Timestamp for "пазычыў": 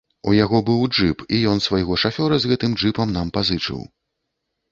3.35-3.79